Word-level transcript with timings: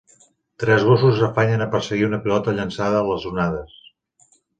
Tres 0.61 0.85
gossos 0.85 1.19
s'afanyen 1.19 1.63
a 1.65 1.67
perseguir 1.75 2.07
una 2.07 2.19
pilota 2.23 2.55
llançada 2.61 3.03
a 3.03 3.05
les 3.11 3.29
onades. 3.33 3.77